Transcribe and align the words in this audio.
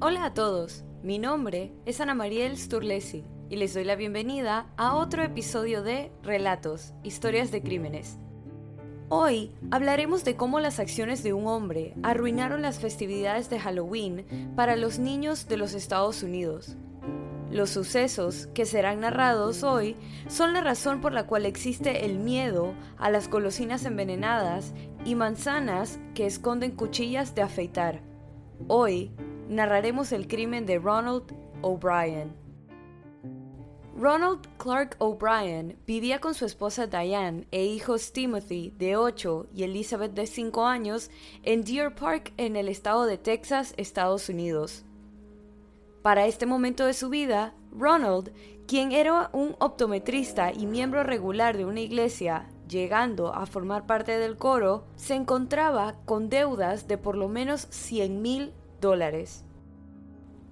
Hola 0.00 0.26
a 0.26 0.32
todos, 0.32 0.84
mi 1.02 1.18
nombre 1.18 1.72
es 1.84 2.00
Ana 2.00 2.14
Mariel 2.14 2.56
Sturlesi 2.56 3.24
y 3.50 3.56
les 3.56 3.74
doy 3.74 3.82
la 3.82 3.96
bienvenida 3.96 4.72
a 4.76 4.94
otro 4.94 5.24
episodio 5.24 5.82
de 5.82 6.12
Relatos, 6.22 6.92
Historias 7.02 7.50
de 7.50 7.64
Crímenes. 7.64 8.16
Hoy 9.08 9.50
hablaremos 9.72 10.22
de 10.22 10.36
cómo 10.36 10.60
las 10.60 10.78
acciones 10.78 11.24
de 11.24 11.32
un 11.32 11.48
hombre 11.48 11.94
arruinaron 12.04 12.62
las 12.62 12.78
festividades 12.78 13.50
de 13.50 13.58
Halloween 13.58 14.52
para 14.54 14.76
los 14.76 15.00
niños 15.00 15.48
de 15.48 15.56
los 15.56 15.74
Estados 15.74 16.22
Unidos. 16.22 16.76
Los 17.50 17.70
sucesos 17.70 18.46
que 18.54 18.66
serán 18.66 19.00
narrados 19.00 19.64
hoy 19.64 19.96
son 20.28 20.52
la 20.52 20.60
razón 20.60 21.00
por 21.00 21.12
la 21.12 21.26
cual 21.26 21.44
existe 21.44 22.06
el 22.06 22.20
miedo 22.20 22.72
a 22.98 23.10
las 23.10 23.28
golosinas 23.28 23.84
envenenadas 23.84 24.74
y 25.04 25.16
manzanas 25.16 25.98
que 26.14 26.24
esconden 26.24 26.76
cuchillas 26.76 27.34
de 27.34 27.42
afeitar. 27.42 28.00
Hoy 28.68 29.10
narraremos 29.48 30.12
el 30.12 30.28
crimen 30.28 30.66
de 30.66 30.78
Ronald 30.78 31.34
O'Brien. 31.62 32.32
Ronald 33.96 34.46
Clark 34.58 34.94
O'Brien 35.00 35.76
vivía 35.84 36.20
con 36.20 36.32
su 36.34 36.44
esposa 36.44 36.86
Diane 36.86 37.48
e 37.50 37.64
hijos 37.64 38.12
Timothy 38.12 38.72
de 38.78 38.96
8 38.96 39.48
y 39.52 39.64
Elizabeth 39.64 40.12
de 40.12 40.28
5 40.28 40.66
años 40.66 41.10
en 41.42 41.64
Deer 41.64 41.92
Park 41.94 42.32
en 42.36 42.54
el 42.54 42.68
estado 42.68 43.06
de 43.06 43.18
Texas, 43.18 43.74
Estados 43.76 44.28
Unidos. 44.28 44.84
Para 46.02 46.26
este 46.26 46.46
momento 46.46 46.86
de 46.86 46.94
su 46.94 47.08
vida, 47.08 47.54
Ronald, 47.76 48.32
quien 48.68 48.92
era 48.92 49.30
un 49.32 49.56
optometrista 49.58 50.52
y 50.52 50.66
miembro 50.66 51.02
regular 51.02 51.56
de 51.56 51.64
una 51.64 51.80
iglesia, 51.80 52.48
llegando 52.68 53.34
a 53.34 53.46
formar 53.46 53.86
parte 53.86 54.16
del 54.16 54.36
coro, 54.36 54.84
se 54.94 55.14
encontraba 55.14 55.96
con 56.04 56.28
deudas 56.28 56.86
de 56.86 56.98
por 56.98 57.16
lo 57.16 57.28
menos 57.28 57.66
100 57.70 58.22
mil 58.22 58.52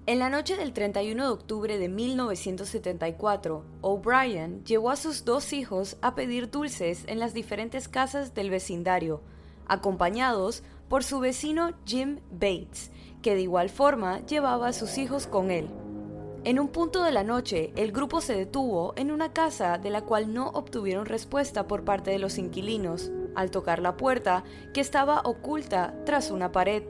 En 0.05 0.19
la 0.19 0.29
noche 0.29 0.55
del 0.55 0.71
31 0.71 1.23
de 1.23 1.29
octubre 1.29 1.77
de 1.77 1.89
1974, 1.89 3.65
O'Brien 3.81 4.63
llevó 4.63 4.89
a 4.89 4.95
sus 4.95 5.25
dos 5.25 5.51
hijos 5.51 5.97
a 6.01 6.15
pedir 6.15 6.49
dulces 6.49 7.03
en 7.07 7.19
las 7.19 7.33
diferentes 7.33 7.89
casas 7.89 8.33
del 8.33 8.49
vecindario, 8.49 9.21
acompañados 9.67 10.63
por 10.87 11.03
su 11.03 11.19
vecino 11.19 11.73
Jim 11.85 12.19
Bates, 12.31 12.91
que 13.21 13.35
de 13.35 13.41
igual 13.41 13.69
forma 13.69 14.25
llevaba 14.25 14.69
a 14.69 14.73
sus 14.73 14.97
hijos 14.97 15.27
con 15.27 15.51
él. 15.51 15.69
En 16.45 16.59
un 16.59 16.69
punto 16.69 17.03
de 17.03 17.11
la 17.11 17.25
noche, 17.25 17.73
el 17.75 17.91
grupo 17.91 18.21
se 18.21 18.33
detuvo 18.33 18.93
en 18.95 19.11
una 19.11 19.33
casa 19.33 19.77
de 19.77 19.89
la 19.89 20.03
cual 20.03 20.33
no 20.33 20.47
obtuvieron 20.51 21.05
respuesta 21.05 21.67
por 21.67 21.83
parte 21.83 22.11
de 22.11 22.19
los 22.19 22.37
inquilinos, 22.37 23.11
al 23.35 23.51
tocar 23.51 23.79
la 23.79 23.97
puerta, 23.97 24.45
que 24.73 24.79
estaba 24.79 25.21
oculta 25.25 25.93
tras 26.05 26.31
una 26.31 26.53
pared. 26.53 26.83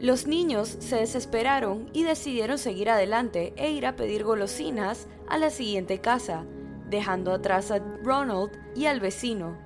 Los 0.00 0.26
niños 0.26 0.76
se 0.80 0.96
desesperaron 0.96 1.90
y 1.92 2.04
decidieron 2.04 2.56
seguir 2.56 2.88
adelante 2.88 3.52
e 3.56 3.70
ir 3.70 3.84
a 3.84 3.96
pedir 3.96 4.24
golosinas 4.24 5.06
a 5.28 5.36
la 5.36 5.50
siguiente 5.50 6.00
casa, 6.00 6.46
dejando 6.88 7.34
atrás 7.34 7.70
a 7.70 7.80
Ronald 8.02 8.50
y 8.74 8.86
al 8.86 8.98
vecino, 8.98 9.58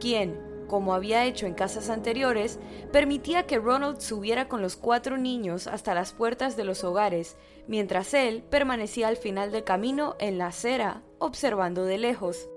quien, 0.00 0.40
como 0.66 0.94
había 0.94 1.26
hecho 1.26 1.44
en 1.44 1.52
casas 1.52 1.90
anteriores, 1.90 2.58
permitía 2.90 3.46
que 3.46 3.58
Ronald 3.58 4.00
subiera 4.00 4.48
con 4.48 4.62
los 4.62 4.76
cuatro 4.76 5.18
niños 5.18 5.66
hasta 5.66 5.92
las 5.92 6.14
puertas 6.14 6.56
de 6.56 6.64
los 6.64 6.84
hogares, 6.84 7.36
mientras 7.68 8.14
él 8.14 8.42
permanecía 8.48 9.08
al 9.08 9.18
final 9.18 9.52
del 9.52 9.64
camino 9.64 10.16
en 10.18 10.38
la 10.38 10.46
acera, 10.46 11.02
observando 11.18 11.84
de 11.84 11.98
lejos. 11.98 12.48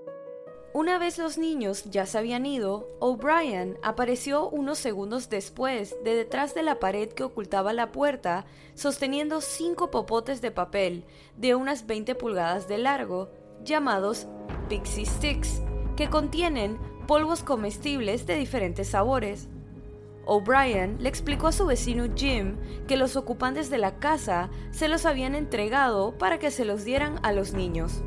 Una 0.76 0.98
vez 0.98 1.16
los 1.16 1.38
niños 1.38 1.84
ya 1.84 2.04
se 2.04 2.18
habían 2.18 2.44
ido, 2.44 2.90
O'Brien 3.00 3.78
apareció 3.82 4.50
unos 4.50 4.76
segundos 4.76 5.30
después 5.30 5.96
de 6.04 6.14
detrás 6.14 6.54
de 6.54 6.62
la 6.62 6.78
pared 6.78 7.08
que 7.08 7.22
ocultaba 7.22 7.72
la 7.72 7.92
puerta, 7.92 8.44
sosteniendo 8.74 9.40
cinco 9.40 9.90
popotes 9.90 10.42
de 10.42 10.50
papel 10.50 11.06
de 11.38 11.54
unas 11.54 11.86
20 11.86 12.14
pulgadas 12.16 12.68
de 12.68 12.76
largo, 12.76 13.30
llamados 13.64 14.26
Pixie 14.68 15.06
Sticks, 15.06 15.62
que 15.96 16.10
contienen 16.10 16.78
polvos 17.06 17.42
comestibles 17.42 18.26
de 18.26 18.36
diferentes 18.36 18.88
sabores. 18.88 19.48
O'Brien 20.26 20.98
le 21.00 21.08
explicó 21.08 21.46
a 21.46 21.52
su 21.52 21.64
vecino 21.64 22.04
Jim 22.14 22.58
que 22.86 22.98
los 22.98 23.16
ocupantes 23.16 23.70
de 23.70 23.78
la 23.78 23.98
casa 23.98 24.50
se 24.72 24.88
los 24.88 25.06
habían 25.06 25.36
entregado 25.36 26.18
para 26.18 26.38
que 26.38 26.50
se 26.50 26.66
los 26.66 26.84
dieran 26.84 27.18
a 27.22 27.32
los 27.32 27.54
niños. 27.54 28.02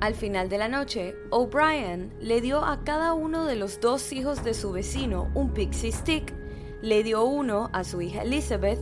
Al 0.00 0.14
final 0.14 0.48
de 0.48 0.58
la 0.58 0.68
noche, 0.68 1.14
O'Brien 1.30 2.12
le 2.20 2.40
dio 2.40 2.64
a 2.64 2.84
cada 2.84 3.14
uno 3.14 3.46
de 3.46 3.56
los 3.56 3.80
dos 3.80 4.12
hijos 4.12 4.44
de 4.44 4.54
su 4.54 4.72
vecino 4.72 5.30
un 5.34 5.52
pixie 5.52 5.92
stick. 5.92 6.34
Le 6.82 7.02
dio 7.02 7.24
uno 7.24 7.70
a 7.72 7.84
su 7.84 8.02
hija 8.02 8.22
Elizabeth, 8.22 8.78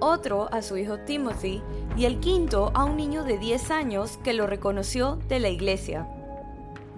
otro 0.00 0.52
a 0.52 0.62
su 0.62 0.76
hijo 0.76 0.98
Timothy 1.00 1.62
y 1.96 2.06
el 2.06 2.18
quinto 2.18 2.72
a 2.74 2.84
un 2.84 2.96
niño 2.96 3.24
de 3.24 3.38
10 3.38 3.70
años 3.70 4.18
que 4.24 4.32
lo 4.32 4.46
reconoció 4.46 5.18
de 5.28 5.38
la 5.38 5.48
iglesia. 5.48 6.08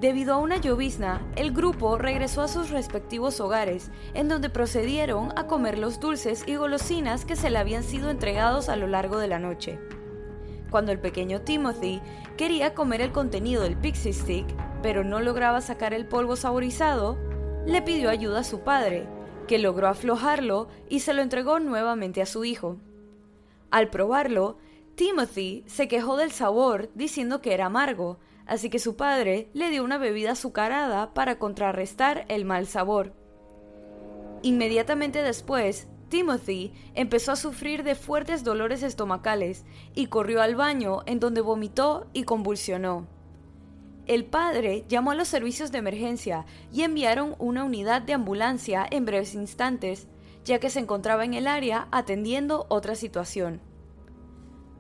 Debido 0.01 0.35
a 0.35 0.39
una 0.39 0.59
llovizna, 0.59 1.23
el 1.37 1.53
grupo 1.53 1.97
regresó 1.97 2.43
a 2.43 2.49
sus 2.49 2.69
respectivos 2.69 3.41
hogares, 3.41 3.91
en 4.13 4.29
donde 4.29 4.51
procedieron 4.51 5.33
a 5.37 5.47
comer 5.47 5.79
los 5.79 6.01
dulces 6.01 6.45
y 6.47 6.57
golosinas 6.57 7.25
que 7.25 7.35
se 7.35 7.49
le 7.49 7.59
habían 7.59 7.83
sido 7.83 8.11
entregados 8.11 8.69
a 8.69 8.77
lo 8.77 8.87
largo 8.87 9.19
de 9.19 9.29
la 9.29 9.39
noche. 9.39 9.79
Cuando 10.71 10.93
el 10.93 10.99
pequeño 10.99 11.41
Timothy 11.41 12.03
quería 12.37 12.75
comer 12.75 13.01
el 13.01 13.13
contenido 13.13 13.63
del 13.63 13.77
Pixie 13.77 14.13
Stick, 14.13 14.47
pero 14.83 15.05
no 15.05 15.21
lograba 15.21 15.61
sacar 15.61 15.95
el 15.95 16.07
polvo 16.07 16.37
saborizado, 16.37 17.19
le 17.67 17.83
pidió 17.83 18.11
ayuda 18.11 18.41
a 18.41 18.45
su 18.45 18.61
padre, 18.61 19.09
que 19.49 19.59
logró 19.59 19.89
aflojarlo 19.89 20.69
y 20.89 21.01
se 21.01 21.15
lo 21.15 21.23
entregó 21.23 21.59
nuevamente 21.61 22.21
a 22.21 22.27
su 22.27 22.45
hijo. 22.45 22.77
Al 23.71 23.89
probarlo, 23.89 24.59
Timothy 24.97 25.65
se 25.67 25.89
quejó 25.89 26.17
del 26.17 26.31
sabor 26.31 26.91
diciendo 26.95 27.41
que 27.41 27.55
era 27.55 27.67
amargo, 27.67 28.19
así 28.47 28.71
que 28.71 28.79
su 28.79 28.97
padre 28.97 29.49
le 29.53 29.71
dio 29.71 29.85
una 29.85 29.99
bebida 29.99 30.33
azucarada 30.33 31.15
para 31.15 31.39
contrarrestar 31.39 32.25
el 32.29 32.45
mal 32.45 32.67
sabor. 32.67 33.13
Inmediatamente 34.43 35.23
después, 35.23 35.89
Timothy 36.09 36.73
empezó 36.95 37.33
a 37.33 37.37
sufrir 37.37 37.83
de 37.83 37.95
fuertes 37.95 38.45
dolores 38.45 38.83
estomacales 38.83 39.65
y 39.95 40.07
corrió 40.07 40.41
al 40.41 40.55
baño 40.55 41.03
en 41.07 41.19
donde 41.19 41.41
vomitó 41.41 42.07
y 42.13 42.23
convulsionó. 42.23 43.07
El 44.07 44.25
padre 44.25 44.85
llamó 44.89 45.11
a 45.11 45.15
los 45.17 45.27
servicios 45.27 45.73
de 45.73 45.79
emergencia 45.79 46.47
y 46.73 46.83
enviaron 46.83 47.35
una 47.41 47.65
unidad 47.65 48.03
de 48.03 48.13
ambulancia 48.13 48.87
en 48.89 49.05
breves 49.05 49.35
instantes, 49.35 50.07
ya 50.45 50.61
que 50.61 50.71
se 50.71 50.79
encontraba 50.79 51.25
en 51.25 51.35
el 51.35 51.49
área 51.49 51.89
atendiendo 51.91 52.67
otra 52.69 52.95
situación. 52.95 53.61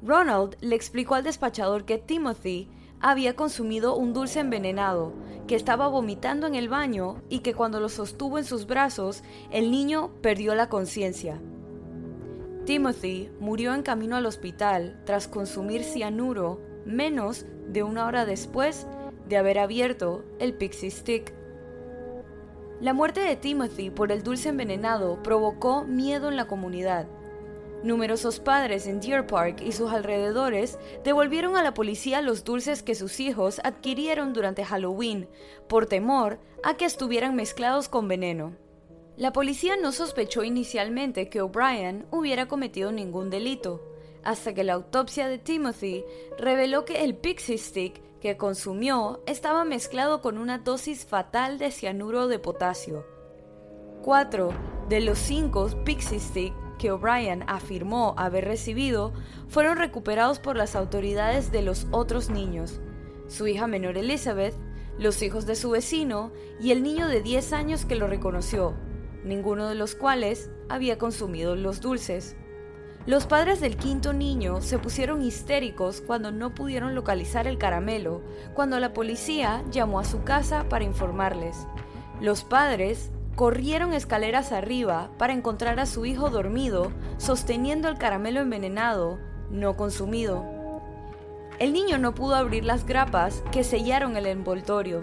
Ronald 0.02 0.56
le 0.60 0.76
explicó 0.76 1.16
al 1.16 1.24
despachador 1.24 1.84
que 1.84 1.98
Timothy 1.98 2.68
había 3.00 3.36
consumido 3.36 3.96
un 3.96 4.12
dulce 4.12 4.40
envenenado, 4.40 5.12
que 5.46 5.54
estaba 5.54 5.88
vomitando 5.88 6.46
en 6.46 6.54
el 6.54 6.68
baño 6.68 7.22
y 7.28 7.40
que 7.40 7.54
cuando 7.54 7.80
lo 7.80 7.88
sostuvo 7.88 8.38
en 8.38 8.44
sus 8.44 8.66
brazos, 8.66 9.22
el 9.50 9.70
niño 9.70 10.10
perdió 10.20 10.54
la 10.54 10.68
conciencia. 10.68 11.40
Timothy 12.64 13.30
murió 13.38 13.74
en 13.74 13.82
camino 13.82 14.16
al 14.16 14.26
hospital 14.26 15.00
tras 15.04 15.28
consumir 15.28 15.84
cianuro 15.84 16.60
menos 16.84 17.46
de 17.68 17.82
una 17.82 18.06
hora 18.06 18.24
después 18.24 18.86
de 19.28 19.36
haber 19.36 19.58
abierto 19.58 20.24
el 20.40 20.54
Pixie 20.54 20.90
Stick. 20.90 21.32
La 22.80 22.92
muerte 22.92 23.20
de 23.20 23.36
Timothy 23.36 23.90
por 23.90 24.10
el 24.10 24.22
dulce 24.22 24.48
envenenado 24.48 25.22
provocó 25.22 25.84
miedo 25.84 26.28
en 26.28 26.36
la 26.36 26.46
comunidad 26.46 27.06
Numerosos 27.86 28.40
padres 28.40 28.88
en 28.88 28.98
Deer 28.98 29.28
Park 29.28 29.62
y 29.64 29.70
sus 29.70 29.92
alrededores 29.92 30.76
devolvieron 31.04 31.56
a 31.56 31.62
la 31.62 31.72
policía 31.72 32.20
los 32.20 32.42
dulces 32.42 32.82
que 32.82 32.96
sus 32.96 33.20
hijos 33.20 33.60
adquirieron 33.62 34.32
durante 34.32 34.64
Halloween, 34.64 35.28
por 35.68 35.86
temor 35.86 36.40
a 36.64 36.76
que 36.76 36.84
estuvieran 36.84 37.36
mezclados 37.36 37.88
con 37.88 38.08
veneno. 38.08 38.56
La 39.16 39.32
policía 39.32 39.76
no 39.80 39.92
sospechó 39.92 40.42
inicialmente 40.42 41.28
que 41.28 41.40
O'Brien 41.40 42.06
hubiera 42.10 42.48
cometido 42.48 42.90
ningún 42.90 43.30
delito, 43.30 43.80
hasta 44.24 44.52
que 44.52 44.64
la 44.64 44.72
autopsia 44.72 45.28
de 45.28 45.38
Timothy 45.38 46.04
reveló 46.38 46.84
que 46.84 47.04
el 47.04 47.14
Pixie 47.14 47.56
Stick 47.56 48.02
que 48.18 48.36
consumió 48.36 49.22
estaba 49.26 49.64
mezclado 49.64 50.20
con 50.22 50.38
una 50.38 50.58
dosis 50.58 51.06
fatal 51.06 51.58
de 51.58 51.70
cianuro 51.70 52.26
de 52.26 52.40
potasio. 52.40 53.06
Cuatro 54.02 54.52
de 54.88 55.02
los 55.02 55.20
cinco 55.20 55.68
Pixie 55.84 56.18
Stick 56.18 56.65
O'Brien 56.90 57.44
afirmó 57.46 58.14
haber 58.16 58.44
recibido 58.44 59.12
fueron 59.48 59.76
recuperados 59.76 60.38
por 60.38 60.56
las 60.56 60.76
autoridades 60.76 61.52
de 61.52 61.62
los 61.62 61.86
otros 61.90 62.30
niños, 62.30 62.80
su 63.28 63.46
hija 63.46 63.66
menor 63.66 63.98
Elizabeth, 63.98 64.54
los 64.98 65.22
hijos 65.22 65.46
de 65.46 65.56
su 65.56 65.70
vecino 65.70 66.32
y 66.60 66.70
el 66.70 66.82
niño 66.82 67.08
de 67.08 67.22
10 67.22 67.52
años 67.52 67.84
que 67.84 67.96
lo 67.96 68.06
reconoció, 68.06 68.74
ninguno 69.24 69.68
de 69.68 69.74
los 69.74 69.94
cuales 69.94 70.50
había 70.68 70.98
consumido 70.98 71.56
los 71.56 71.80
dulces. 71.80 72.36
Los 73.06 73.26
padres 73.26 73.60
del 73.60 73.76
quinto 73.76 74.12
niño 74.12 74.60
se 74.60 74.78
pusieron 74.78 75.22
histéricos 75.22 76.00
cuando 76.00 76.32
no 76.32 76.54
pudieron 76.54 76.94
localizar 76.94 77.46
el 77.46 77.58
caramelo, 77.58 78.22
cuando 78.54 78.80
la 78.80 78.92
policía 78.92 79.62
llamó 79.70 80.00
a 80.00 80.04
su 80.04 80.24
casa 80.24 80.68
para 80.68 80.84
informarles. 80.84 81.68
Los 82.20 82.42
padres 82.42 83.10
corrieron 83.36 83.92
escaleras 83.92 84.50
arriba 84.50 85.10
para 85.18 85.34
encontrar 85.34 85.78
a 85.78 85.86
su 85.86 86.06
hijo 86.06 86.30
dormido, 86.30 86.90
sosteniendo 87.18 87.88
el 87.88 87.98
caramelo 87.98 88.40
envenenado, 88.40 89.18
no 89.50 89.76
consumido. 89.76 90.42
El 91.58 91.74
niño 91.74 91.98
no 91.98 92.14
pudo 92.14 92.34
abrir 92.34 92.64
las 92.64 92.86
grapas 92.86 93.42
que 93.52 93.62
sellaron 93.62 94.16
el 94.16 94.26
envoltorio. 94.26 95.00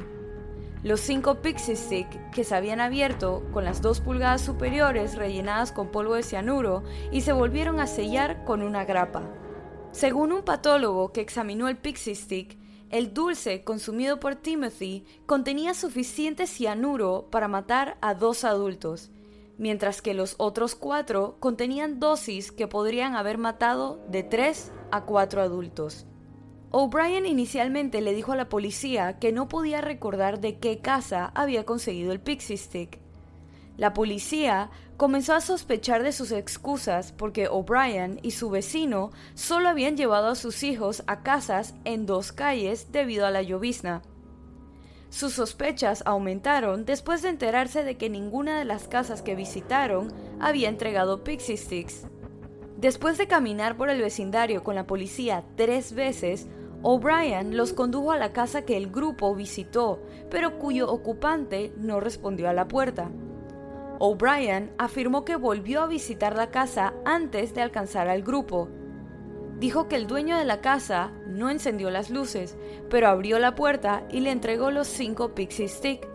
Los 0.82 1.00
cinco 1.00 1.42
Pixie 1.42 1.76
Stick 1.76 2.32
que 2.32 2.44
se 2.44 2.56
habían 2.56 2.82
abierto 2.82 3.44
con 3.54 3.64
las 3.66 3.82
dos 3.82 4.02
pulgadas 4.02 4.42
superiores 4.42 5.16
rellenadas 5.16 5.72
con 5.72 5.90
polvo 5.90 6.16
de 6.16 6.24
cianuro 6.24 6.84
y 7.12 7.22
se 7.22 7.34
volvieron 7.34 7.80
a 7.80 7.88
sellar 7.88 8.44
con 8.46 8.64
una 8.64 8.84
grapa. 8.84 9.22
Según 9.92 10.32
un 10.32 10.42
patólogo 10.42 11.12
que 11.12 11.22
examinó 11.22 11.68
el 11.68 11.78
Pixie 11.78 12.16
Stick, 12.16 12.58
el 12.94 13.12
dulce 13.12 13.64
consumido 13.64 14.20
por 14.20 14.36
Timothy 14.36 15.04
contenía 15.26 15.74
suficiente 15.74 16.46
cianuro 16.46 17.28
para 17.32 17.48
matar 17.48 17.98
a 18.02 18.14
dos 18.14 18.44
adultos, 18.44 19.10
mientras 19.58 20.04
que 20.04 20.14
los 20.14 20.36
otros 20.38 20.76
cuatro 20.76 21.38
contenían 21.40 22.00
dosis 22.00 22.52
que 22.52 22.68
podrían 22.68 23.16
haber 23.16 23.40
matado 23.40 24.00
de 24.10 24.22
tres 24.22 24.72
a 24.92 25.06
cuatro 25.06 25.42
adultos. 25.42 26.06
O'Brien 26.70 27.26
inicialmente 27.26 28.00
le 28.00 28.14
dijo 28.14 28.34
a 28.34 28.36
la 28.36 28.48
policía 28.48 29.18
que 29.18 29.32
no 29.32 29.50
podía 29.50 29.82
recordar 29.82 30.40
de 30.40 30.60
qué 30.60 30.78
casa 30.78 31.32
había 31.34 31.66
conseguido 31.66 32.12
el 32.12 32.20
Pixie 32.20 32.58
Stick. 32.58 33.03
La 33.78 33.94
policía 33.94 34.70
comenzó 34.98 35.34
a 35.34 35.42
sospechar 35.42 36.04
de 36.04 36.12
sus 36.12 36.32
excusas 36.32 37.12
porque 37.12 37.48
O'Brien 37.48 38.20
y 38.22 38.32
su 38.32 38.50
vecino 38.50 39.12
solo 39.34 39.70
habían 39.70 39.98
llevado 39.98 40.28
a 40.28 40.36
sus 40.36 40.64
hijos 40.64 41.04
a 41.08 41.24
casas 41.24 41.74
en 41.84 42.06
dos 42.06 42.32
calles 42.32 42.92
debido 42.92 43.26
a 43.26 43.32
la 43.32 43.42
llovizna. 43.42 44.04
Sus 45.10 45.34
sospechas 45.34 46.04
aumentaron 46.06 46.86
después 46.86 47.22
de 47.22 47.30
enterarse 47.30 47.84
de 47.84 47.98
que 47.98 48.10
ninguna 48.10 48.58
de 48.58 48.66
las 48.66 48.88
casas 48.88 49.22
que 49.22 49.36
visitaron 49.36 50.12
había 50.40 50.70
entregado 50.70 51.24
Pixie 51.24 51.58
Sticks. 51.58 52.08
Después 52.78 53.18
de 53.18 53.28
caminar 53.28 53.78
por 53.78 53.90
el 53.90 54.02
vecindario 54.02 54.64
con 54.64 54.76
la 54.76 54.88
policía 54.88 55.44
tres 55.56 55.94
veces, 55.94 56.48
O'Brien 56.82 57.56
los 57.56 57.74
condujo 57.74 58.12
a 58.12 58.18
la 58.18 58.34
casa 58.34 58.64
que 58.64 58.76
el 58.76 58.92
grupo 58.92 59.34
visitó, 59.36 60.02
pero 60.30 60.60
cuyo 60.60 60.92
ocupante 60.92 61.72
no 61.78 62.00
respondió 62.00 62.50
a 62.50 62.54
la 62.54 62.68
puerta. 62.68 63.10
O'Brien 64.06 64.74
afirmó 64.78 65.24
que 65.24 65.38
volvió 65.38 65.82
a 65.82 65.88
visitar 65.88 66.36
la 66.36 66.52
casa 66.52 66.94
antes 67.06 67.54
de 67.54 67.62
alcanzar 67.62 68.10
al 68.10 68.22
grupo. 68.22 68.68
Dijo 69.60 69.88
que 69.88 69.96
el 69.96 70.08
dueño 70.08 70.38
de 70.38 70.44
la 70.44 70.60
casa 70.60 71.14
no 71.26 71.50
encendió 71.50 71.90
las 71.90 72.10
luces, 72.10 72.58
pero 72.90 73.08
abrió 73.08 73.40
la 73.40 73.56
puerta 73.56 74.06
y 74.12 74.20
le 74.20 74.32
entregó 74.32 74.72
los 74.72 74.88
cinco 74.88 75.34
Pixie 75.34 75.70
Stick. 75.70 76.06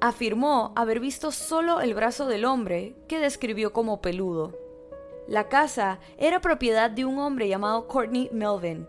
Afirmó 0.00 0.72
haber 0.76 1.00
visto 1.00 1.32
solo 1.32 1.80
el 1.80 1.94
brazo 1.94 2.28
del 2.28 2.44
hombre, 2.44 2.94
que 3.08 3.18
describió 3.18 3.72
como 3.72 4.00
peludo. 4.00 4.56
La 5.26 5.48
casa 5.48 5.98
era 6.16 6.40
propiedad 6.40 6.92
de 6.92 7.06
un 7.06 7.18
hombre 7.18 7.48
llamado 7.48 7.88
Courtney 7.88 8.30
Melvin, 8.32 8.86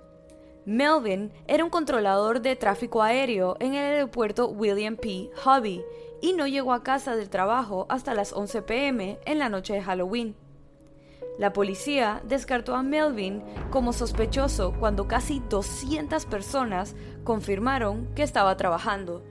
Melvin 0.65 1.31
era 1.47 1.63
un 1.63 1.71
controlador 1.71 2.39
de 2.39 2.56
tráfico 2.56 3.01
aéreo 3.01 3.57
en 3.59 3.74
el 3.74 3.95
aeropuerto 3.95 4.47
William 4.47 4.95
P. 4.95 5.31
Hobby 5.44 5.83
y 6.21 6.33
no 6.33 6.47
llegó 6.47 6.73
a 6.73 6.83
casa 6.83 7.15
del 7.15 7.29
trabajo 7.29 7.88
hasta 7.89 8.13
las 8.13 8.33
11 8.33 8.62
pm 8.62 9.19
en 9.25 9.39
la 9.39 9.50
noche 9.50 9.73
de 9.73 9.81
Halloween. 9.81 10.35
La 11.38 11.53
policía 11.53 12.21
descartó 12.27 12.75
a 12.75 12.83
Melvin 12.83 13.41
como 13.71 13.94
sospechoso 13.94 14.73
cuando 14.79 15.07
casi 15.07 15.41
200 15.50 16.25
personas 16.25 16.95
confirmaron 17.23 18.07
que 18.15 18.23
estaba 18.23 18.56
trabajando. 18.57 19.23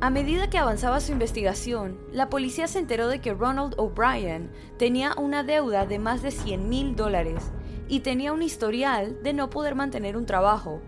A 0.00 0.10
medida 0.10 0.48
que 0.48 0.58
avanzaba 0.58 1.00
su 1.00 1.10
investigación, 1.10 1.98
la 2.12 2.28
policía 2.28 2.68
se 2.68 2.78
enteró 2.78 3.08
de 3.08 3.20
que 3.20 3.34
Ronald 3.34 3.74
O'Brien 3.78 4.52
tenía 4.78 5.14
una 5.16 5.42
deuda 5.42 5.86
de 5.86 5.98
más 5.98 6.22
de 6.22 6.30
100 6.30 6.68
mil 6.68 6.94
dólares 6.94 7.50
y 7.88 8.00
tenía 8.00 8.32
un 8.32 8.42
historial 8.42 9.20
de 9.24 9.32
no 9.32 9.50
poder 9.50 9.74
mantener 9.74 10.16
un 10.16 10.24
trabajo. 10.24 10.80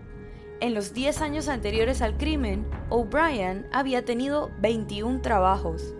En 0.61 0.75
los 0.75 0.93
10 0.93 1.21
años 1.21 1.47
anteriores 1.47 2.03
al 2.03 2.17
crimen, 2.17 2.67
O'Brien 2.89 3.65
había 3.73 4.05
tenido 4.05 4.51
21 4.59 5.21
trabajos. 5.21 5.95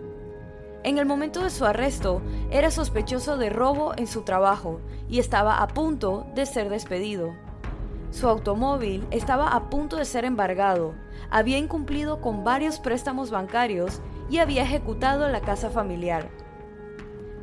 En 0.84 0.98
el 0.98 1.04
momento 1.04 1.42
de 1.42 1.50
su 1.50 1.64
arresto, 1.64 2.22
era 2.48 2.70
sospechoso 2.70 3.36
de 3.36 3.50
robo 3.50 3.92
en 3.96 4.06
su 4.06 4.22
trabajo 4.22 4.80
y 5.08 5.18
estaba 5.18 5.60
a 5.60 5.66
punto 5.66 6.28
de 6.36 6.46
ser 6.46 6.68
despedido. 6.68 7.34
Su 8.12 8.28
automóvil 8.28 9.04
estaba 9.10 9.48
a 9.48 9.68
punto 9.68 9.96
de 9.96 10.04
ser 10.04 10.24
embargado, 10.24 10.94
había 11.28 11.58
incumplido 11.58 12.20
con 12.20 12.44
varios 12.44 12.78
préstamos 12.78 13.32
bancarios 13.32 14.00
y 14.30 14.38
había 14.38 14.62
ejecutado 14.62 15.28
la 15.28 15.40
casa 15.40 15.70
familiar. 15.70 16.30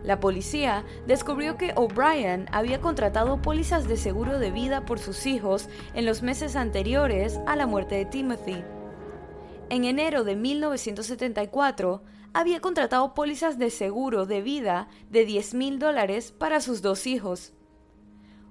La 0.04 0.20
policía 0.20 0.86
descubrió 1.08 1.58
que 1.58 1.74
O'Brien 1.76 2.48
había 2.52 2.80
contratado 2.80 3.42
pólizas 3.42 3.88
de 3.88 3.98
seguro 3.98 4.40
de 4.40 4.52
vida 4.52 4.86
por 4.86 5.00
sus 5.00 5.26
hijos 5.26 5.68
en 5.94 6.06
los 6.06 6.22
meses 6.24 6.56
anteriores 6.56 7.40
a 7.46 7.56
la 7.56 7.68
muerte 7.68 7.96
de 7.96 8.06
Timothy. 8.06 8.64
En 9.70 9.84
enero 9.84 10.24
de 10.24 10.36
1974, 10.36 12.02
había 12.34 12.60
contratado 12.62 13.14
pólizas 13.14 13.58
de 13.58 13.70
seguro 13.70 14.26
de 14.26 14.42
vida 14.42 14.88
de 15.10 15.26
10 15.26 15.54
mil 15.54 15.80
dólares 15.80 16.32
para 16.32 16.62
sus 16.62 16.82
dos 16.82 17.06
hijos. 17.06 17.54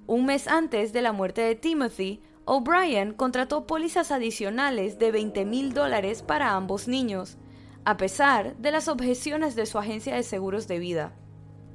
Un 0.07 0.27
mes 0.27 0.49
antes 0.49 0.93
de 0.93 1.03
la 1.03 1.13
muerte 1.13 1.43
de 1.43 1.55
Timothy, 1.55 2.23
O'Brien 2.45 3.13
contrató 3.13 3.67
pólizas 3.67 4.11
adicionales 4.11 4.99
de 4.99 5.13
20 5.13 5.45
mil 5.45 5.75
dólares 5.75 6.23
para 6.23 6.55
ambos 6.55 6.89
niños, 6.89 7.37
a 7.85 7.97
pesar 7.97 8.57
de 8.57 8.71
las 8.71 8.89
objeciones 8.89 9.55
de 9.55 9.67
su 9.67 9.79
agencia 9.79 10.15
de 10.15 10.23
seguros 10.23 10.67
de 10.67 10.79
vida. 10.79 11.13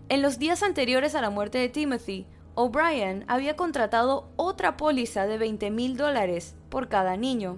En 0.10 0.22
los 0.22 0.38
días 0.38 0.64
anteriores 0.64 1.16
a 1.16 1.22
la 1.22 1.30
muerte 1.30 1.58
de 1.58 1.70
Timothy, 1.70 2.28
O'Brien 2.56 3.26
había 3.28 3.56
contratado 3.56 4.30
otra 4.36 4.78
póliza 4.78 5.26
de 5.26 5.38
20 5.38 5.72
mil 5.72 5.98
dólares 5.98 6.56
por 6.70 6.88
cada 6.88 7.18
niño. 7.18 7.58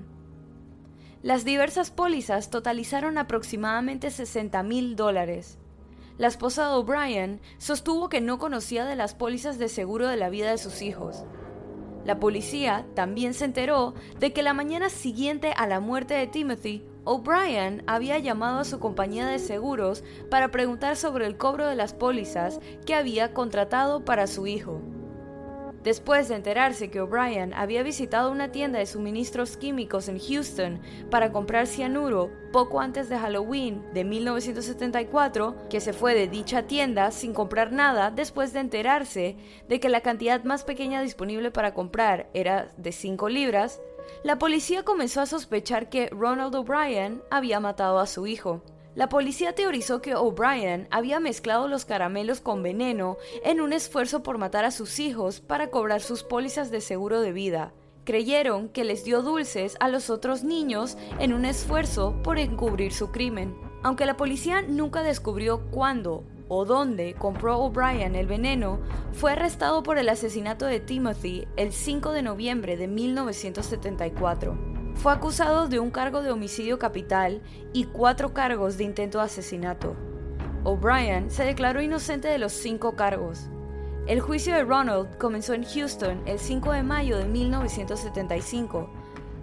Las 1.21 1.43
diversas 1.43 1.89
pólizas 1.89 2.49
totalizaron 2.49 3.17
aproximadamente 3.17 4.11
60 4.11 4.61
mil 4.63 4.95
dólares. 4.95 5.57
La 6.17 6.27
esposa 6.27 6.69
de 6.69 6.75
O'Brien 6.75 7.41
sostuvo 7.57 8.07
que 8.07 8.21
no 8.21 8.37
conocía 8.37 8.85
de 8.85 8.95
las 8.95 9.15
pólizas 9.15 9.57
de 9.57 9.67
seguro 9.67 10.07
de 10.07 10.15
la 10.15 10.29
vida 10.29 10.51
de 10.51 10.57
sus 10.57 10.81
hijos. 10.81 11.25
La 12.05 12.19
policía 12.19 12.85
también 12.93 13.33
se 13.33 13.45
enteró 13.45 13.95
de 14.19 14.31
que 14.31 14.43
la 14.43 14.53
mañana 14.53 14.89
siguiente 14.89 15.51
a 15.57 15.65
la 15.65 15.79
muerte 15.79 16.13
de 16.13 16.27
Timothy, 16.27 16.85
O'Brien 17.05 17.83
había 17.85 18.17
llamado 18.17 18.59
a 18.59 18.65
su 18.65 18.79
compañía 18.79 19.27
de 19.27 19.37
seguros 19.37 20.03
para 20.29 20.49
preguntar 20.49 20.95
sobre 20.97 21.27
el 21.27 21.37
cobro 21.37 21.67
de 21.67 21.75
las 21.75 21.93
pólizas 21.93 22.59
que 22.85 22.95
había 22.95 23.31
contratado 23.31 24.03
para 24.03 24.25
su 24.25 24.47
hijo. 24.47 24.81
Después 25.83 26.27
de 26.27 26.35
enterarse 26.35 26.89
que 26.89 26.99
O'Brien 26.99 27.53
había 27.53 27.83
visitado 27.83 28.31
una 28.31 28.51
tienda 28.51 28.79
de 28.79 28.87
suministros 28.87 29.55
químicos 29.55 30.09
en 30.09 30.17
Houston 30.17 30.81
para 31.11 31.31
comprar 31.31 31.67
cianuro 31.67 32.31
poco 32.51 32.81
antes 32.81 33.07
de 33.07 33.19
Halloween 33.19 33.83
de 33.93 34.03
1974, 34.03 35.55
que 35.69 35.81
se 35.81 35.93
fue 35.93 36.15
de 36.15 36.27
dicha 36.27 36.63
tienda 36.63 37.11
sin 37.11 37.35
comprar 37.35 37.71
nada 37.71 38.09
después 38.09 38.51
de 38.51 38.61
enterarse 38.61 39.37
de 39.69 39.79
que 39.79 39.89
la 39.89 40.01
cantidad 40.01 40.43
más 40.43 40.63
pequeña 40.63 41.03
disponible 41.03 41.51
para 41.51 41.75
comprar 41.75 42.31
era 42.33 42.73
de 42.77 42.91
5 42.91 43.29
libras, 43.29 43.79
la 44.23 44.39
policía 44.39 44.83
comenzó 44.83 45.21
a 45.21 45.25
sospechar 45.25 45.89
que 45.89 46.07
Ronald 46.07 46.55
O'Brien 46.55 47.21
había 47.29 47.59
matado 47.59 47.99
a 47.99 48.07
su 48.07 48.27
hijo. 48.27 48.63
La 48.95 49.09
policía 49.09 49.53
teorizó 49.53 50.01
que 50.01 50.15
O'Brien 50.15 50.87
había 50.89 51.19
mezclado 51.19 51.67
los 51.67 51.83
caramelos 51.83 52.39
con 52.39 52.63
veneno 52.63 53.17
en 53.43 53.59
un 53.59 53.73
esfuerzo 53.73 54.23
por 54.23 54.37
matar 54.37 54.63
a 54.63 54.71
sus 54.71 54.99
hijos 54.99 55.41
para 55.41 55.69
cobrar 55.69 56.01
sus 56.01 56.23
pólizas 56.23 56.71
de 56.71 56.79
seguro 56.79 57.19
de 57.19 57.33
vida. 57.33 57.73
Creyeron 58.05 58.69
que 58.69 58.83
les 58.83 59.03
dio 59.03 59.21
dulces 59.21 59.75
a 59.79 59.89
los 59.89 60.09
otros 60.09 60.43
niños 60.43 60.97
en 61.19 61.33
un 61.33 61.43
esfuerzo 61.43 62.15
por 62.23 62.39
encubrir 62.39 62.93
su 62.93 63.11
crimen. 63.11 63.55
Aunque 63.83 64.05
la 64.05 64.15
policía 64.15 64.61
nunca 64.61 65.03
descubrió 65.03 65.69
cuándo 65.71 66.23
o 66.47 66.65
dónde 66.65 67.15
compró 67.15 67.59
O'Brien 67.59 68.15
el 68.15 68.27
veneno, 68.27 68.79
fue 69.13 69.31
arrestado 69.31 69.83
por 69.83 69.97
el 69.97 70.09
asesinato 70.09 70.65
de 70.65 70.79
Timothy 70.79 71.47
el 71.57 71.71
5 71.71 72.11
de 72.11 72.21
noviembre 72.21 72.77
de 72.77 72.87
1974. 72.87 74.57
Fue 74.95 75.11
acusado 75.11 75.67
de 75.67 75.79
un 75.79 75.91
cargo 75.91 76.21
de 76.21 76.31
homicidio 76.31 76.79
capital 76.79 77.41
y 77.73 77.85
cuatro 77.85 78.33
cargos 78.33 78.77
de 78.77 78.85
intento 78.85 79.17
de 79.17 79.25
asesinato. 79.25 79.95
O'Brien 80.63 81.29
se 81.29 81.43
declaró 81.43 81.81
inocente 81.81 82.27
de 82.27 82.39
los 82.39 82.53
cinco 82.53 82.95
cargos. 82.95 83.49
El 84.07 84.19
juicio 84.19 84.53
de 84.53 84.63
Ronald 84.63 85.17
comenzó 85.17 85.53
en 85.53 85.63
Houston 85.63 86.21
el 86.25 86.37
5 86.37 86.71
de 86.73 86.83
mayo 86.83 87.17
de 87.17 87.25
1975 87.25 88.89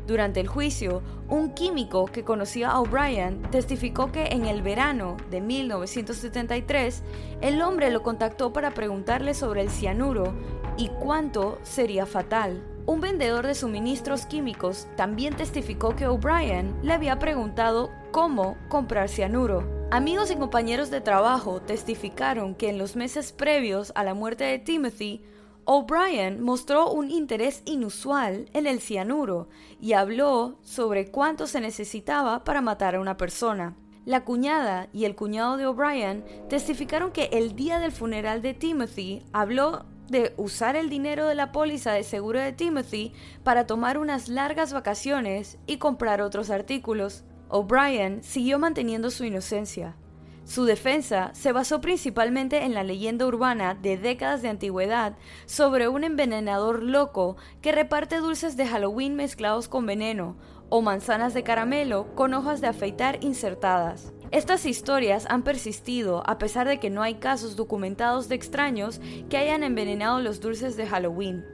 durante 0.07 0.41
el 0.41 0.49
juicio, 0.49 1.03
un 1.29 1.55
químico 1.55 2.07
que 2.07 2.25
conocía 2.25 2.71
a 2.71 2.81
O'Brien 2.81 3.43
testificó 3.51 4.11
que 4.11 4.25
en 4.27 4.47
el 4.47 4.63
verano 4.63 5.17
de 5.31 5.41
1973 5.41 7.03
el 7.41 7.63
hombre 7.63 7.91
lo 7.91 8.03
contactó 8.03 8.53
para 8.53 8.73
preguntarle 8.73 9.35
sobre 9.35 9.63
el 9.63 9.71
cianuro 9.71 10.35
y 10.77 10.89
cuánto 10.89 11.59
sería 11.63 12.07
fatal. 12.07 12.63
Un 12.85 13.01
vendedor 13.01 13.47
de 13.47 13.55
suministros 13.55 14.27
químicos 14.27 14.89
también 14.97 15.37
testificó 15.37 15.95
que 15.95 16.09
O'Brien 16.09 16.75
le 16.83 16.93
había 16.93 17.21
preguntado 17.21 17.91
cómo 18.11 18.57
comprar 18.69 19.09
cianuro. 19.09 19.87
Amigos 19.93 20.33
y 20.33 20.37
compañeros 20.37 20.91
de 20.91 21.01
trabajo 21.01 21.63
testificaron 21.63 22.57
que 22.57 22.71
en 22.71 22.79
los 22.79 22.97
meses 22.97 23.31
previos 23.31 23.93
a 23.95 24.03
la 24.03 24.15
muerte 24.15 24.45
de 24.45 24.59
Timothy, 24.59 25.23
O'Brien 25.65 26.43
mostró 26.43 26.91
un 26.91 27.11
interés 27.11 27.63
inusual 27.67 28.51
en 28.53 28.67
el 28.67 28.81
cianuro 28.81 29.49
y 29.81 29.93
habló 29.93 30.59
sobre 30.63 31.11
cuánto 31.11 31.47
se 31.47 31.61
necesitaba 31.61 32.43
para 32.43 32.61
matar 32.61 32.97
a 32.97 33.01
una 33.01 33.17
persona. 33.17 33.77
La 34.05 34.25
cuñada 34.25 34.89
y 34.93 35.05
el 35.05 35.15
cuñado 35.15 35.57
de 35.57 35.67
O'Brien 35.67 36.25
testificaron 36.49 37.13
que 37.13 37.27
el 37.33 37.55
día 37.55 37.79
del 37.79 37.93
funeral 37.93 38.43
de 38.43 38.55
Timothy 38.55 39.23
habló 39.33 39.85
de 40.09 40.35
usar 40.37 40.75
el 40.75 40.91
dinero 40.91 41.27
de 41.27 41.37
la 41.37 41.53
póliza 41.53 41.93
de 41.93 42.03
seguro 42.03 42.41
de 42.41 42.53
Timothy 42.53 43.13
para 43.45 43.67
tomar 43.67 43.99
unas 43.99 44.29
largas 44.29 44.73
vacaciones 44.73 45.59
y 45.69 45.77
comprar 45.77 46.21
otros 46.21 46.51
artículos. 46.51 47.23
O'Brien 47.49 48.25
siguió 48.25 48.59
manteniendo 48.59 49.11
su 49.11 49.25
inocencia. 49.25 49.95
Su 50.45 50.65
defensa 50.65 51.31
se 51.35 51.53
basó 51.53 51.81
principalmente 51.81 52.65
en 52.65 52.75
la 52.75 52.83
leyenda 52.83 53.27
urbana 53.27 53.75
de 53.75 53.97
décadas 53.97 54.43
de 54.43 54.49
antigüedad 54.49 55.17
sobre 55.47 55.87
un 55.89 56.03
envenenador 56.03 56.83
loco 56.83 57.37
que 57.61 57.71
reparte 57.71 58.17
dulces 58.17 58.57
de 58.57 58.67
Halloween 58.67 59.15
mezclados 59.15 59.69
con 59.69 59.87
veneno 59.87 60.37
o 60.69 60.83
manzanas 60.83 61.33
de 61.33 61.45
caramelo 61.45 62.15
con 62.15 62.35
hojas 62.35 62.61
de 62.61 62.67
afeitar 62.67 63.23
insertadas. 63.23 64.13
Estas 64.33 64.67
historias 64.67 65.27
han 65.29 65.43
persistido 65.43 66.23
a 66.27 66.39
pesar 66.39 66.67
de 66.67 66.81
que 66.81 66.91
no 66.91 67.03
hay 67.03 67.17
casos 67.17 67.55
documentados 67.55 68.29
de 68.29 68.35
extraños 68.35 69.01
que 69.29 69.37
hayan 69.37 69.63
envenenado 69.63 70.21
los 70.21 70.41
dulces 70.41 70.77
de 70.77 70.87
Halloween. 70.87 71.45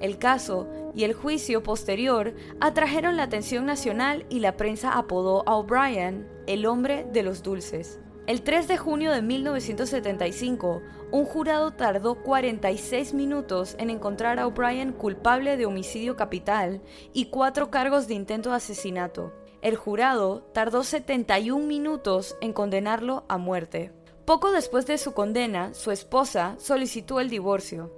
El 0.00 0.18
caso 0.18 0.68
y 0.94 1.04
el 1.04 1.14
juicio 1.14 1.62
posterior 1.62 2.34
atrajeron 2.60 3.16
la 3.16 3.24
atención 3.24 3.66
nacional 3.66 4.26
y 4.30 4.40
la 4.40 4.56
prensa 4.56 4.96
apodó 4.96 5.46
a 5.46 5.54
O'Brien 5.54 6.26
el 6.46 6.66
hombre 6.66 7.06
de 7.12 7.22
los 7.22 7.42
dulces. 7.42 8.00
El 8.26 8.42
3 8.42 8.66
de 8.68 8.76
junio 8.76 9.12
de 9.12 9.22
1975, 9.22 10.82
un 11.12 11.24
jurado 11.24 11.72
tardó 11.72 12.22
46 12.22 13.14
minutos 13.14 13.76
en 13.78 13.90
encontrar 13.90 14.40
a 14.40 14.46
O'Brien 14.46 14.92
culpable 14.92 15.56
de 15.56 15.66
homicidio 15.66 16.16
capital 16.16 16.82
y 17.12 17.26
cuatro 17.26 17.70
cargos 17.70 18.08
de 18.08 18.14
intento 18.14 18.50
de 18.50 18.56
asesinato 18.56 19.32
el 19.66 19.74
jurado 19.74 20.42
tardó 20.52 20.84
71 20.84 21.66
minutos 21.66 22.36
en 22.40 22.52
condenarlo 22.52 23.24
a 23.28 23.36
muerte. 23.36 23.90
Poco 24.24 24.52
después 24.52 24.86
de 24.86 24.96
su 24.96 25.12
condena, 25.12 25.74
su 25.74 25.90
esposa 25.90 26.54
solicitó 26.58 27.18
el 27.18 27.30
divorcio. 27.30 27.92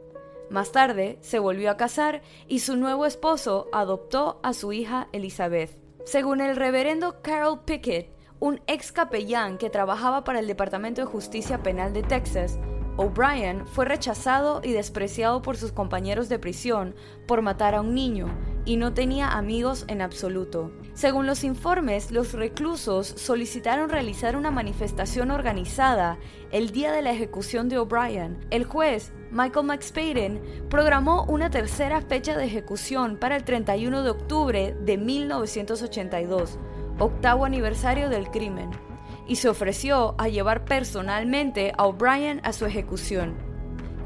Más 0.48 0.72
tarde, 0.72 1.18
se 1.20 1.38
volvió 1.38 1.70
a 1.70 1.76
casar 1.76 2.22
y 2.46 2.60
su 2.60 2.76
nuevo 2.76 3.04
esposo 3.04 3.68
adoptó 3.70 4.40
a 4.42 4.54
su 4.54 4.72
hija 4.72 5.08
Elizabeth. 5.12 5.78
Según 6.06 6.40
el 6.40 6.56
reverendo 6.56 7.20
Carol 7.20 7.64
Pickett, 7.64 8.16
un 8.40 8.60
ex 8.66 8.92
capellán 8.92 9.58
que 9.58 9.70
trabajaba 9.70 10.24
para 10.24 10.38
el 10.38 10.46
Departamento 10.46 11.00
de 11.00 11.06
Justicia 11.06 11.62
Penal 11.62 11.92
de 11.92 12.02
Texas, 12.02 12.58
O'Brien 12.96 13.64
fue 13.66 13.84
rechazado 13.84 14.60
y 14.64 14.72
despreciado 14.72 15.40
por 15.40 15.56
sus 15.56 15.70
compañeros 15.70 16.28
de 16.28 16.40
prisión 16.40 16.96
por 17.26 17.42
matar 17.42 17.76
a 17.76 17.80
un 17.80 17.94
niño 17.94 18.26
y 18.64 18.76
no 18.76 18.92
tenía 18.92 19.28
amigos 19.28 19.84
en 19.86 20.02
absoluto. 20.02 20.72
Según 20.94 21.26
los 21.26 21.44
informes, 21.44 22.10
los 22.10 22.32
reclusos 22.32 23.06
solicitaron 23.06 23.88
realizar 23.88 24.36
una 24.36 24.50
manifestación 24.50 25.30
organizada 25.30 26.18
el 26.50 26.70
día 26.70 26.90
de 26.90 27.02
la 27.02 27.12
ejecución 27.12 27.68
de 27.68 27.78
O'Brien. 27.78 28.44
El 28.50 28.64
juez, 28.64 29.12
Michael 29.30 29.66
McSpaden, 29.66 30.42
programó 30.68 31.24
una 31.24 31.50
tercera 31.50 32.00
fecha 32.02 32.36
de 32.36 32.46
ejecución 32.46 33.16
para 33.16 33.36
el 33.36 33.44
31 33.44 34.02
de 34.02 34.10
octubre 34.10 34.76
de 34.80 34.98
1982, 34.98 36.58
octavo 36.98 37.44
aniversario 37.44 38.08
del 38.08 38.30
crimen 38.30 38.70
y 39.26 39.36
se 39.36 39.48
ofreció 39.48 40.14
a 40.18 40.28
llevar 40.28 40.64
personalmente 40.64 41.72
a 41.76 41.86
O'Brien 41.86 42.40
a 42.44 42.52
su 42.52 42.66
ejecución. 42.66 43.36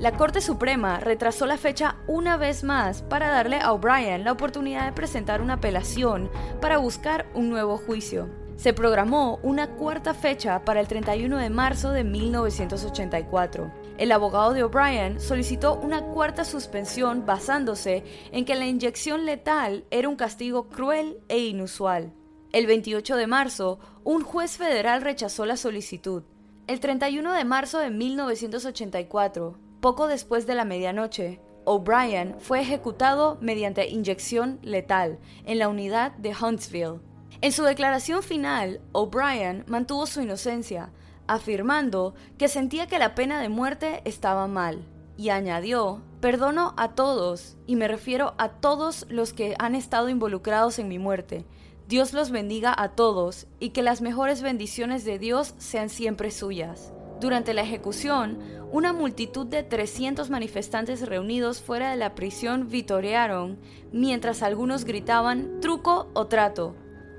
La 0.01 0.17
Corte 0.17 0.41
Suprema 0.41 0.99
retrasó 0.99 1.47
la 1.47 1.57
fecha 1.57 1.97
una 2.09 2.37
vez 2.37 2.65
más 2.65 3.03
para 3.03 3.31
darle 3.31 3.61
a 3.61 3.73
O'Brien 3.73 4.25
la 4.25 4.33
oportunidad 4.33 4.87
de 4.87 4.93
presentar 4.93 5.41
una 5.41 5.55
apelación 5.55 6.29
para 6.61 6.79
buscar 6.79 7.27
un 7.35 7.51
nuevo 7.51 7.77
juicio. 7.77 8.29
Se 8.57 8.73
programó 8.73 9.39
una 9.43 9.69
cuarta 9.71 10.13
fecha 10.13 10.65
para 10.65 10.81
el 10.81 10.89
31 10.89 11.39
de 11.39 11.51
marzo 11.51 11.93
de 11.93 12.05
1984. 12.05 13.73
El 13.97 14.13
abogado 14.13 14.53
de 14.55 14.65
O'Brien 14.65 15.21
solicitó 15.21 15.77
una 15.77 16.03
cuarta 16.03 16.45
suspensión 16.45 17.25
basándose 17.25 18.03
en 18.33 18.45
que 18.45 18.57
la 18.57 18.67
inyección 18.67 19.25
letal 19.25 19.85
era 19.91 20.09
un 20.09 20.17
castigo 20.17 20.69
cruel 20.69 21.19
e 21.29 21.39
inusual. 21.39 22.13
El 22.53 22.67
28 22.67 23.17
de 23.17 23.27
marzo, 23.27 23.79
un 24.05 24.23
juez 24.23 24.59
federal 24.59 25.01
rechazó 25.01 25.47
la 25.47 25.57
solicitud. 25.57 26.23
El 26.67 26.81
31 26.81 27.33
de 27.33 27.45
marzo 27.47 27.79
de 27.79 27.89
1984, 27.89 29.59
poco 29.81 30.07
después 30.07 30.47
de 30.47 30.55
la 30.55 30.67
medianoche, 30.67 31.41
O'Brien 31.65 32.37
fue 32.41 32.61
ejecutado 32.61 33.39
mediante 33.41 33.89
inyección 33.89 34.59
letal 34.61 35.19
en 35.47 35.59
la 35.59 35.71
unidad 35.71 36.13
de 36.17 36.35
Huntsville. 36.37 37.01
En 37.41 37.53
su 37.53 37.63
declaración 37.63 38.23
final, 38.23 38.83
O'Brien 38.93 39.65
mantuvo 39.67 40.05
su 40.05 40.21
inocencia, 40.21 40.93
afirmando 41.27 42.15
que 42.37 42.49
sentía 42.49 42.87
que 42.87 42.99
la 42.99 43.15
pena 43.15 43.41
de 43.41 43.49
muerte 43.49 44.03
estaba 44.05 44.47
mal, 44.47 44.85
y 45.17 45.31
añadió, 45.31 46.03
perdono 46.21 46.75
a 46.77 46.95
todos, 46.95 47.57
y 47.67 47.77
me 47.77 47.89
refiero 47.89 48.35
a 48.37 48.51
todos 48.51 49.07
los 49.09 49.33
que 49.33 49.55
han 49.59 49.75
estado 49.75 50.11
involucrados 50.11 50.79
en 50.79 50.89
mi 50.89 50.99
muerte, 50.99 51.47
Dios 51.89 52.13
los 52.13 52.31
bendiga 52.31 52.75
a 52.77 52.91
todos 52.91 53.47
y 53.61 53.71
que 53.71 53.83
las 53.83 54.01
mejores 54.01 54.43
bendiciones 54.43 55.05
de 55.05 55.19
Dios 55.19 55.55
sean 55.59 55.89
siempre 55.89 56.31
suyas. 56.31 56.93
Durante 57.21 57.55
la 57.55 57.63
ejecución, 57.63 58.39
una 58.73 58.93
multitud 58.93 59.47
de 59.47 59.63
300 59.63 60.31
manifestantes 60.31 61.07
reunidos 61.07 61.61
fuera 61.61 61.91
de 61.91 61.97
la 61.97 62.15
prisión 62.15 62.69
vitorearon, 62.69 63.59
mientras 63.93 64.43
algunos 64.43 64.85
gritaban 64.85 65.61
truco 65.61 66.11
o 66.15 66.27
trato. 66.27 66.75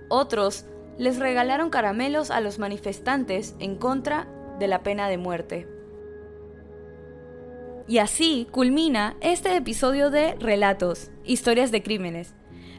Otros 0.09 0.65
les 0.97 1.19
regalaron 1.19 1.69
caramelos 1.69 2.31
a 2.31 2.41
los 2.41 2.59
manifestantes 2.59 3.55
en 3.59 3.75
contra 3.75 4.27
de 4.59 4.67
la 4.67 4.83
pena 4.83 5.07
de 5.07 5.17
muerte. 5.17 5.67
Y 7.87 7.97
así 7.97 8.47
culmina 8.51 9.15
este 9.21 9.55
episodio 9.55 10.09
de 10.09 10.35
Relatos, 10.35 11.11
Historias 11.25 11.71
de 11.71 11.83
Crímenes. 11.83 12.33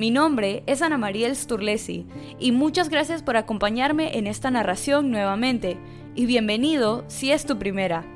Mi 0.00 0.10
nombre 0.10 0.62
es 0.64 0.80
Ana 0.80 0.96
María 0.96 1.34
Sturlesi 1.34 2.06
y 2.38 2.52
muchas 2.52 2.88
gracias 2.88 3.22
por 3.22 3.36
acompañarme 3.36 4.16
en 4.16 4.26
esta 4.26 4.50
narración 4.50 5.10
nuevamente 5.10 5.76
y 6.14 6.24
bienvenido 6.24 7.04
si 7.06 7.32
es 7.32 7.44
tu 7.44 7.58
primera. 7.58 8.06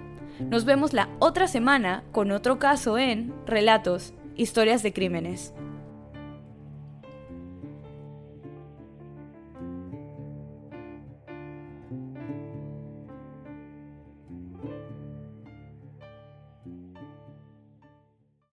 Nos 0.41 0.65
vemos 0.65 0.95
la 0.95 1.11
otra 1.19 1.47
semana 1.47 2.03
con 2.11 2.31
otro 2.31 2.59
caso 2.59 2.97
en 2.97 3.35
Relatos, 3.45 4.15
Historias 4.35 4.83
de 4.83 4.95
Crímenes. 4.95 5.53